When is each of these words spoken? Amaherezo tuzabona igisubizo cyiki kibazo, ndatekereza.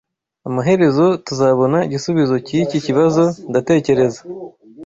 Amaherezo 0.47 1.05
tuzabona 1.25 1.77
igisubizo 1.87 2.35
cyiki 2.47 2.77
kibazo, 2.85 3.23
ndatekereza. 3.49 4.21